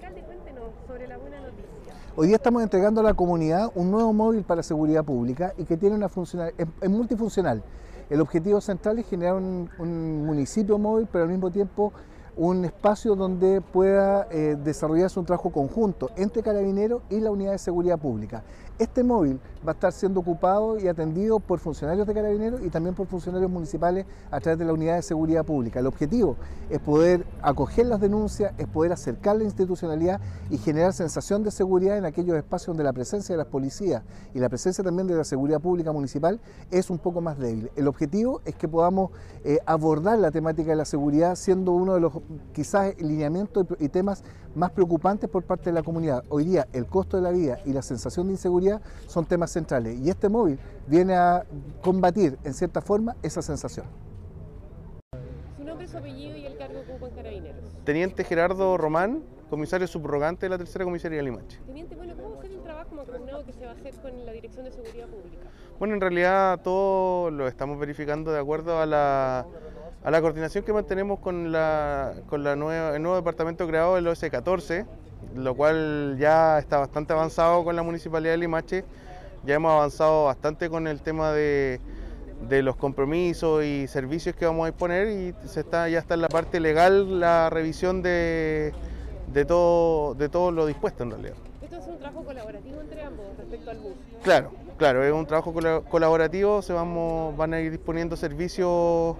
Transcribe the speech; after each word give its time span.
cuéntenos 0.00 0.70
sobre 0.86 1.06
la 1.06 1.16
buena 1.16 1.40
noticia. 1.40 1.94
Hoy 2.16 2.28
día 2.28 2.36
estamos 2.36 2.62
entregando 2.62 3.00
a 3.00 3.04
la 3.04 3.14
comunidad 3.14 3.70
un 3.74 3.90
nuevo 3.90 4.12
móvil 4.12 4.42
para 4.42 4.62
seguridad 4.62 5.04
pública 5.04 5.52
y 5.56 5.64
que 5.64 5.76
tiene 5.76 5.94
una 5.94 6.08
funcionalidad, 6.08 6.68
es, 6.80 6.90
multifuncional. 6.90 7.62
El 8.08 8.20
objetivo 8.20 8.60
central 8.60 8.98
es 8.98 9.08
generar 9.08 9.34
un 9.34 10.24
municipio 10.24 10.78
móvil, 10.78 11.08
pero 11.10 11.24
al 11.24 11.30
mismo 11.30 11.50
tiempo 11.50 11.92
un 12.36 12.64
espacio 12.66 13.16
donde 13.16 13.60
pueda 13.60 14.28
eh, 14.30 14.56
desarrollarse 14.62 15.18
un 15.18 15.26
trabajo 15.26 15.50
conjunto 15.50 16.10
entre 16.16 16.42
carabineros 16.42 17.02
y 17.08 17.20
la 17.20 17.30
unidad 17.30 17.52
de 17.52 17.58
seguridad 17.58 17.98
pública. 17.98 18.42
Este 18.78 19.02
móvil 19.02 19.40
va 19.66 19.72
a 19.72 19.74
estar 19.74 19.90
siendo 19.90 20.20
ocupado 20.20 20.78
y 20.78 20.86
atendido 20.86 21.40
por 21.40 21.58
funcionarios 21.60 22.06
de 22.06 22.12
carabineros 22.12 22.60
y 22.62 22.68
también 22.68 22.94
por 22.94 23.06
funcionarios 23.06 23.50
municipales 23.50 24.04
a 24.30 24.38
través 24.38 24.58
de 24.58 24.66
la 24.66 24.74
unidad 24.74 24.96
de 24.96 25.02
seguridad 25.02 25.46
pública. 25.46 25.80
El 25.80 25.86
objetivo 25.86 26.36
es 26.68 26.78
poder 26.80 27.24
acoger 27.40 27.86
las 27.86 28.02
denuncias, 28.02 28.52
es 28.58 28.66
poder 28.66 28.92
acercar 28.92 29.36
la 29.36 29.44
institucionalidad 29.44 30.20
y 30.50 30.58
generar 30.58 30.92
sensación 30.92 31.42
de 31.42 31.52
seguridad 31.52 31.96
en 31.96 32.04
aquellos 32.04 32.36
espacios 32.36 32.68
donde 32.68 32.84
la 32.84 32.92
presencia 32.92 33.32
de 33.32 33.38
las 33.38 33.46
policías 33.46 34.02
y 34.34 34.40
la 34.40 34.50
presencia 34.50 34.84
también 34.84 35.08
de 35.08 35.14
la 35.14 35.24
seguridad 35.24 35.58
pública 35.58 35.90
municipal 35.90 36.38
es 36.70 36.90
un 36.90 36.98
poco 36.98 37.22
más 37.22 37.38
débil. 37.38 37.70
El 37.76 37.88
objetivo 37.88 38.42
es 38.44 38.56
que 38.56 38.68
podamos 38.68 39.10
eh, 39.42 39.58
abordar 39.64 40.18
la 40.18 40.30
temática 40.30 40.72
de 40.72 40.76
la 40.76 40.84
seguridad 40.84 41.34
siendo 41.36 41.72
uno 41.72 41.94
de 41.94 42.00
los 42.00 42.12
quizás 42.52 42.94
lineamientos 43.00 43.66
y 43.78 43.88
temas 43.88 44.22
más 44.54 44.70
preocupantes 44.70 45.28
por 45.28 45.44
parte 45.44 45.70
de 45.70 45.72
la 45.72 45.82
comunidad. 45.82 46.24
Hoy 46.28 46.44
día 46.44 46.66
el 46.72 46.86
costo 46.86 47.16
de 47.16 47.22
la 47.22 47.30
vida 47.30 47.58
y 47.64 47.72
la 47.72 47.82
sensación 47.82 48.26
de 48.26 48.34
inseguridad 48.34 48.80
son 49.06 49.26
temas 49.26 49.50
centrales 49.52 49.98
y 49.98 50.10
este 50.10 50.28
móvil 50.28 50.58
viene 50.86 51.14
a 51.14 51.44
combatir 51.82 52.38
en 52.44 52.54
cierta 52.54 52.80
forma 52.80 53.16
esa 53.22 53.42
sensación. 53.42 54.05
Su 55.86 55.86
nombre, 55.86 55.88
su 55.88 55.96
apellido 55.98 56.36
y 56.36 56.46
el 56.46 56.56
cargo 56.56 56.84
que 56.84 56.92
ocupa 56.92 57.08
en 57.08 57.14
Carabineros. 57.14 57.84
Teniente 57.84 58.24
Gerardo 58.24 58.76
Román, 58.76 59.22
comisario 59.50 59.86
subrogante 59.86 60.46
de 60.46 60.50
la 60.50 60.58
tercera 60.58 60.84
comisaría 60.84 61.18
de 61.18 61.24
Limache. 61.24 61.58
Teniente, 61.66 61.94
bueno, 61.94 62.14
¿cómo 62.16 62.34
va 62.34 62.40
a 62.40 62.42
ser 62.42 62.52
el 62.52 62.62
trabajo 62.62 62.86
que 63.44 63.52
se 63.52 63.64
va 63.64 63.70
a 63.70 63.74
hacer 63.74 63.94
con 64.00 64.26
la 64.26 64.32
Dirección 64.32 64.64
de 64.64 64.72
Seguridad 64.72 65.06
Pública? 65.06 65.46
Bueno, 65.78 65.94
en 65.94 66.00
realidad 66.00 66.60
todo 66.62 67.30
lo 67.30 67.48
estamos 67.48 67.78
verificando 67.78 68.32
de 68.32 68.38
acuerdo 68.38 68.80
a 68.80 68.86
la 68.86 69.46
a 70.06 70.10
la 70.12 70.20
coordinación 70.20 70.62
que 70.62 70.72
mantenemos 70.72 71.18
con, 71.18 71.50
la, 71.50 72.14
con 72.28 72.44
la 72.44 72.54
nueva, 72.54 72.94
el 72.94 73.02
nuevo 73.02 73.16
departamento 73.16 73.66
creado, 73.66 73.98
el 73.98 74.06
OS14, 74.06 74.86
lo 75.34 75.54
cual 75.56 76.16
ya 76.16 76.60
está 76.60 76.78
bastante 76.78 77.12
avanzado 77.12 77.64
con 77.64 77.74
la 77.74 77.82
Municipalidad 77.82 78.34
de 78.34 78.38
Limache. 78.38 78.84
Ya 79.44 79.56
hemos 79.56 79.72
avanzado 79.72 80.26
bastante 80.26 80.70
con 80.70 80.86
el 80.86 81.02
tema 81.02 81.32
de, 81.32 81.80
los 82.50 82.76
compromisos 82.76 83.64
y 83.64 83.86
servicios 83.86 84.36
que 84.36 84.46
vamos 84.46 84.64
a 84.64 84.70
disponer 84.70 85.08
y 85.08 85.48
se 85.48 85.60
está, 85.60 85.88
ya 85.88 85.98
está 85.98 86.14
en 86.14 86.22
la 86.22 86.28
parte 86.28 86.60
legal 86.60 87.20
la 87.20 87.50
revisión 87.50 88.02
de, 88.02 88.72
de, 89.32 89.44
todo, 89.44 90.14
de 90.14 90.28
todo 90.28 90.50
lo 90.50 90.66
dispuesto 90.66 91.02
en 91.02 91.10
realidad. 91.10 91.36
¿Esto 91.62 91.76
es 91.76 91.86
un 91.86 91.98
trabajo 91.98 92.24
colaborativo 92.24 92.80
entre 92.80 93.02
ambos 93.02 93.26
respecto 93.38 93.70
al 93.70 93.78
bus? 93.78 93.92
Claro, 94.22 94.50
claro, 94.76 95.04
es 95.04 95.12
un 95.12 95.26
trabajo 95.26 95.52
colaborativo, 95.88 96.62
se 96.62 96.72
vamos, 96.72 97.36
van 97.36 97.54
a 97.54 97.60
ir 97.60 97.70
disponiendo 97.70 98.16
servicios 98.16 99.16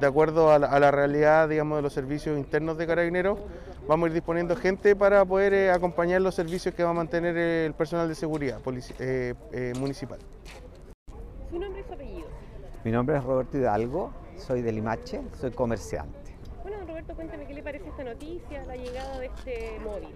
de 0.00 0.06
acuerdo 0.06 0.52
a 0.52 0.58
la, 0.58 0.90
realidad 0.90 1.48
digamos, 1.48 1.78
de 1.78 1.82
los 1.82 1.92
servicios 1.92 2.38
internos 2.38 2.78
de 2.78 2.86
carabineros, 2.86 3.38
vamos 3.88 4.06
a 4.06 4.08
ir 4.08 4.14
disponiendo 4.14 4.54
gente 4.54 4.94
para 4.94 5.24
poder 5.24 5.52
eh, 5.54 5.70
acompañar 5.70 6.20
los 6.20 6.34
servicios 6.34 6.74
que 6.74 6.84
va 6.84 6.90
a 6.90 6.94
mantener 6.94 7.36
el 7.36 7.74
personal 7.74 8.08
de 8.08 8.14
seguridad 8.14 8.60
eh, 8.98 9.34
eh, 9.52 9.72
municipal. 9.78 10.18
¿Su 11.50 11.58
nombre 11.58 11.82
apellido? 11.82 12.07
Mi 12.84 12.92
nombre 12.92 13.16
es 13.16 13.24
Roberto 13.24 13.58
Hidalgo, 13.58 14.12
soy 14.36 14.62
de 14.62 14.70
Limache, 14.70 15.20
soy 15.40 15.50
comerciante. 15.50 16.36
Bueno, 16.62 16.76
Roberto, 16.86 17.12
cuéntame 17.16 17.44
qué 17.44 17.54
le 17.54 17.62
parece 17.62 17.88
esta 17.88 18.04
noticia, 18.04 18.64
la 18.66 18.76
llegada 18.76 19.18
de 19.18 19.26
este 19.26 19.80
móvil. 19.82 20.08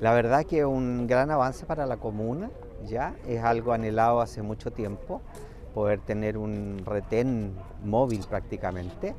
La 0.00 0.12
verdad 0.12 0.44
que 0.44 0.60
es 0.60 0.64
un 0.64 1.08
gran 1.08 1.32
avance 1.32 1.66
para 1.66 1.86
la 1.86 1.96
comuna, 1.96 2.50
ya 2.86 3.16
es 3.26 3.42
algo 3.42 3.72
anhelado 3.72 4.20
hace 4.20 4.42
mucho 4.42 4.70
tiempo 4.70 5.22
poder 5.74 5.98
tener 5.98 6.38
un 6.38 6.82
retén 6.86 7.56
móvil 7.84 8.20
prácticamente, 8.28 9.16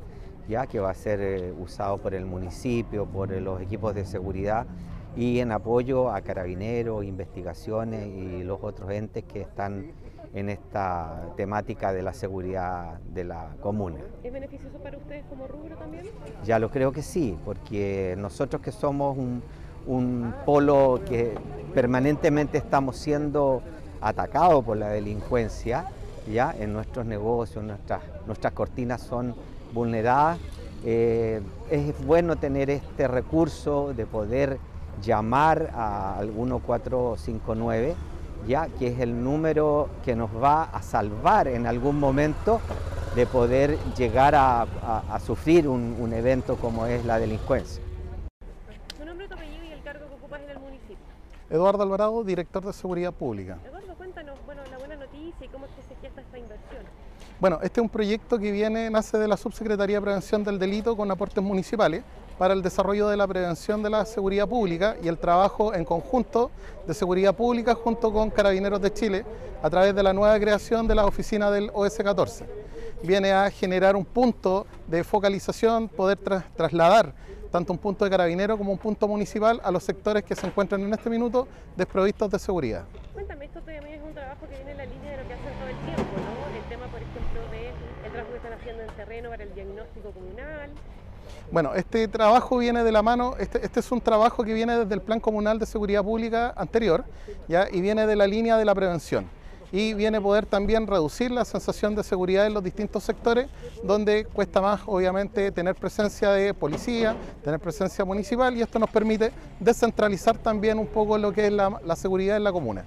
ya 0.48 0.66
que 0.66 0.80
va 0.80 0.90
a 0.90 0.94
ser 0.94 1.20
eh, 1.20 1.52
usado 1.52 1.98
por 1.98 2.14
el 2.14 2.24
municipio, 2.24 3.04
por 3.04 3.30
los 3.30 3.60
equipos 3.60 3.94
de 3.94 4.06
seguridad 4.06 4.66
y 5.16 5.40
en 5.40 5.52
apoyo 5.52 6.10
a 6.10 6.22
carabineros, 6.22 7.04
investigaciones 7.04 8.06
y 8.06 8.42
los 8.42 8.58
otros 8.62 8.90
entes 8.90 9.24
que 9.24 9.42
están 9.42 9.92
en 10.34 10.48
esta 10.48 11.28
temática 11.36 11.92
de 11.92 12.02
la 12.02 12.12
seguridad 12.12 12.98
de 13.12 13.24
la 13.24 13.50
comuna. 13.60 13.98
¿Es 14.22 14.32
beneficioso 14.32 14.78
para 14.78 14.96
ustedes 14.96 15.24
como 15.28 15.46
rubro 15.46 15.76
también? 15.76 16.04
Ya 16.44 16.58
lo 16.58 16.70
creo 16.70 16.92
que 16.92 17.02
sí, 17.02 17.36
porque 17.44 18.14
nosotros 18.18 18.62
que 18.62 18.72
somos 18.72 19.18
un, 19.18 19.42
un 19.86 20.32
polo 20.46 21.00
que 21.08 21.34
permanentemente 21.74 22.58
estamos 22.58 22.96
siendo 22.96 23.62
atacados 24.00 24.64
por 24.64 24.76
la 24.76 24.88
delincuencia, 24.88 25.86
ya 26.30 26.54
en 26.58 26.72
nuestros 26.72 27.06
negocios, 27.06 27.64
nuestras, 27.64 28.02
nuestras 28.26 28.52
cortinas 28.52 29.00
son 29.00 29.34
vulneradas. 29.72 30.38
Eh, 30.84 31.42
es 31.70 32.06
bueno 32.06 32.36
tener 32.36 32.70
este 32.70 33.06
recurso 33.06 33.92
de 33.94 34.06
poder 34.06 34.58
llamar 35.02 35.70
al 35.74 36.28
1459, 36.28 37.94
ya 38.46 38.68
que 38.68 38.88
es 38.88 39.00
el 39.00 39.22
número 39.22 39.88
que 40.04 40.16
nos 40.16 40.30
va 40.30 40.64
a 40.64 40.82
salvar 40.82 41.48
en 41.48 41.66
algún 41.66 41.98
momento 41.98 42.60
de 43.14 43.26
poder 43.26 43.78
llegar 43.96 44.34
a, 44.34 44.66
sufrir 45.24 45.66
un, 45.66 45.96
un, 45.98 46.12
evento 46.12 46.56
como 46.56 46.86
es 46.86 47.04
la 47.04 47.18
delincuencia. 47.18 47.82
¿Su 48.96 49.04
nombre, 49.04 49.26
tu 49.26 49.34
apellido 49.34 49.64
y 49.64 49.72
el 49.72 49.82
cargo 49.82 50.06
que 50.08 50.14
ocupas 50.14 50.40
en 50.42 50.50
el 50.50 50.58
municipio? 50.60 50.96
Eduardo 51.50 51.82
Alvarado, 51.82 52.22
director 52.22 52.64
de 52.64 52.72
Seguridad 52.72 53.12
Pública. 53.12 53.58
Eduardo, 53.66 53.94
cuéntanos 53.96 54.38
bueno, 54.46 54.62
la 54.70 54.78
buena 54.78 54.96
noticia 54.96 55.44
y 55.44 55.48
cómo 55.48 55.66
se 55.66 55.94
gesta 56.00 56.20
esta 56.20 56.38
inversión. 56.38 56.84
Bueno, 57.40 57.58
este 57.62 57.80
es 57.80 57.82
un 57.82 57.88
proyecto 57.88 58.38
que 58.38 58.52
viene, 58.52 58.90
nace 58.90 59.16
de 59.16 59.26
la 59.26 59.38
Subsecretaría 59.38 59.96
de 59.96 60.02
Prevención 60.02 60.44
del 60.44 60.58
Delito 60.58 60.94
con 60.94 61.10
aportes 61.10 61.42
municipales 61.42 62.02
para 62.36 62.52
el 62.52 62.60
desarrollo 62.60 63.08
de 63.08 63.16
la 63.16 63.26
prevención 63.26 63.82
de 63.82 63.88
la 63.88 64.04
seguridad 64.04 64.46
pública 64.46 64.96
y 65.02 65.08
el 65.08 65.16
trabajo 65.16 65.72
en 65.72 65.86
conjunto 65.86 66.50
de 66.86 66.92
seguridad 66.92 67.34
pública 67.34 67.74
junto 67.74 68.12
con 68.12 68.28
Carabineros 68.28 68.82
de 68.82 68.92
Chile 68.92 69.24
a 69.62 69.70
través 69.70 69.94
de 69.94 70.02
la 70.02 70.12
nueva 70.12 70.38
creación 70.38 70.86
de 70.86 70.94
la 70.94 71.06
oficina 71.06 71.50
del 71.50 71.70
OS14. 71.72 72.44
Viene 73.04 73.32
a 73.32 73.50
generar 73.50 73.96
un 73.96 74.04
punto 74.04 74.66
de 74.86 75.02
focalización, 75.02 75.88
poder 75.88 76.18
trasladar 76.18 77.14
tanto 77.50 77.72
un 77.72 77.78
punto 77.78 78.04
de 78.04 78.10
carabinero 78.10 78.58
como 78.58 78.70
un 78.70 78.78
punto 78.78 79.08
municipal 79.08 79.60
a 79.64 79.70
los 79.70 79.82
sectores 79.82 80.22
que 80.24 80.36
se 80.36 80.46
encuentran 80.46 80.82
en 80.82 80.92
este 80.92 81.10
minuto 81.10 81.48
desprovistos 81.74 82.30
de 82.30 82.38
seguridad. 82.38 82.84
Cuéntame, 83.12 83.46
esto 83.46 83.60
también 83.60 83.86
es 83.86 84.02
un 84.02 84.14
trabajo 84.14 84.46
que 84.48 84.56
viene 84.56 84.70
en 84.72 84.76
la 84.76 84.84
línea 84.86 85.10
de 85.12 85.16
lo 85.22 85.28
que 85.28 85.34
hacen 85.34 85.52
todo 85.58 85.68
el 85.68 85.76
tiempo, 85.84 86.14
¿no? 86.14 86.40
El 86.56 86.64
tema, 86.68 86.86
por 86.86 87.02
ejemplo, 87.02 87.40
del 87.50 88.12
que 88.30 88.36
están 88.36 88.52
haciendo 88.52 88.82
en 88.82 88.90
terreno 88.90 89.30
para 89.30 89.42
el 89.42 89.54
diagnóstico 89.54 90.10
comunal. 90.10 90.70
Bueno, 91.50 91.74
este 91.74 92.08
trabajo 92.08 92.58
viene 92.58 92.84
de 92.84 92.92
la 92.92 93.02
mano, 93.02 93.36
este, 93.38 93.64
este, 93.64 93.80
es 93.80 93.92
un 93.92 94.00
trabajo 94.00 94.44
que 94.44 94.52
viene 94.52 94.76
desde 94.76 94.94
el 94.94 95.00
Plan 95.00 95.20
Comunal 95.20 95.58
de 95.58 95.66
Seguridad 95.66 96.02
Pública 96.02 96.52
anterior 96.56 97.04
y 97.72 97.80
viene 97.80 98.06
de 98.06 98.16
la 98.16 98.26
línea 98.26 98.56
de 98.56 98.64
la 98.64 98.74
prevención 98.74 99.26
y 99.72 99.94
viene 99.94 100.20
poder 100.20 100.46
también 100.46 100.86
reducir 100.86 101.30
la 101.30 101.44
sensación 101.44 101.94
de 101.94 102.02
seguridad 102.02 102.46
en 102.46 102.54
los 102.54 102.62
distintos 102.62 103.04
sectores 103.04 103.48
donde 103.84 104.24
cuesta 104.24 104.60
más 104.60 104.80
obviamente 104.86 105.52
tener 105.52 105.74
presencia 105.74 106.30
de 106.30 106.54
policía, 106.54 107.16
tener 107.44 107.60
presencia 107.60 108.04
municipal 108.04 108.56
y 108.56 108.62
esto 108.62 108.78
nos 108.78 108.90
permite 108.90 109.32
descentralizar 109.58 110.36
también 110.38 110.78
un 110.78 110.86
poco 110.86 111.16
lo 111.18 111.32
que 111.32 111.46
es 111.46 111.52
la, 111.52 111.96
seguridad 111.96 112.36
en 112.36 112.44
la 112.44 112.52
comuna. 112.52 112.84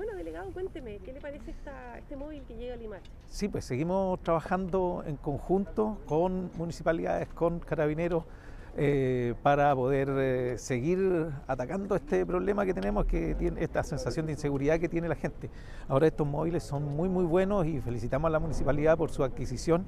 Bueno, 0.00 0.16
delegado, 0.16 0.50
cuénteme, 0.54 0.98
¿qué 1.04 1.12
le 1.12 1.20
parece 1.20 1.50
este 1.50 2.16
móvil 2.16 2.42
que 2.48 2.56
llega 2.56 2.72
a 2.72 2.76
Limache? 2.78 3.10
Sí, 3.26 3.48
pues 3.48 3.66
seguimos 3.66 4.18
trabajando 4.22 5.04
en 5.06 5.16
conjunto 5.16 5.98
con 6.06 6.50
municipalidades, 6.56 7.28
con 7.28 7.60
carabineros, 7.60 8.24
eh, 8.78 9.34
para 9.42 9.74
poder 9.74 10.08
eh, 10.08 10.54
seguir 10.56 11.26
atacando 11.46 11.96
este 11.96 12.24
problema 12.24 12.64
que 12.64 12.72
tenemos, 12.72 13.04
que 13.04 13.34
tiene 13.34 13.62
esta 13.62 13.82
sensación 13.82 14.24
de 14.24 14.32
inseguridad 14.32 14.80
que 14.80 14.88
tiene 14.88 15.06
la 15.06 15.16
gente. 15.16 15.50
Ahora 15.86 16.06
estos 16.06 16.26
móviles 16.26 16.62
son 16.62 16.82
muy 16.96 17.10
muy 17.10 17.26
buenos 17.26 17.66
y 17.66 17.78
felicitamos 17.82 18.28
a 18.28 18.32
la 18.32 18.38
municipalidad 18.38 18.96
por 18.96 19.10
su 19.10 19.22
adquisición, 19.22 19.84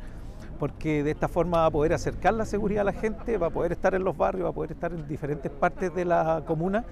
porque 0.58 1.02
de 1.02 1.12
esta 1.12 1.28
forma 1.28 1.60
va 1.60 1.66
a 1.66 1.70
poder 1.70 1.94
acercar 1.94 2.34
la 2.34 2.44
seguridad 2.44 2.82
a 2.82 2.92
la 2.92 2.92
gente, 2.92 3.38
va 3.38 3.46
a 3.46 3.50
poder 3.50 3.72
estar 3.72 3.94
en 3.94 4.04
los 4.04 4.14
barrios, 4.14 4.44
va 4.44 4.50
a 4.50 4.52
poder 4.52 4.72
estar 4.72 4.92
en 4.92 5.08
diferentes 5.08 5.50
partes 5.50 5.94
de 5.94 6.04
la 6.04 6.42
comuna 6.46 6.84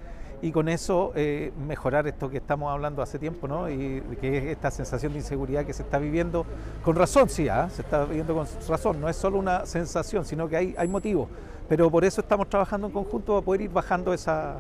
y 0.43 0.53
con 0.53 0.69
eso 0.69 1.13
eh, 1.15 1.53
mejorar 1.67 2.07
esto 2.07 2.31
que 2.31 2.39
estamos 2.39 2.73
hablando 2.73 3.03
hace 3.03 3.19
tiempo, 3.19 3.47
¿no? 3.47 3.69
Y 3.69 4.03
que 4.21 4.39
es 4.39 4.45
esta 4.45 4.71
sensación 4.71 5.13
de 5.13 5.19
inseguridad 5.19 5.65
que 5.65 5.73
se 5.73 5.83
está 5.83 5.99
viviendo 5.99 6.47
con 6.83 6.97
razón, 6.97 7.29
sí, 7.29 7.49
¿ah? 7.49 7.69
se 7.71 7.83
está 7.83 8.05
viviendo 8.05 8.35
con 8.35 8.47
razón, 8.69 9.01
no 9.01 9.09
es 9.09 9.17
solo 9.17 9.39
una 9.39 9.67
sensación, 9.67 10.25
sino 10.25 10.49
que 10.49 10.57
hay, 10.57 10.75
hay 10.79 10.89
motivos. 10.89 11.29
Pero 11.69 11.91
por 11.91 12.05
eso 12.05 12.21
estamos 12.21 12.49
trabajando 12.49 12.87
en 12.87 12.93
conjunto 12.93 13.35
para 13.35 13.45
poder 13.45 13.61
ir 13.63 13.71
bajando 13.71 14.13
esa, 14.13 14.57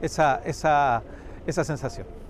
esa, 0.00 0.40
esa, 0.44 1.02
esa 1.46 1.64
sensación. 1.64 2.21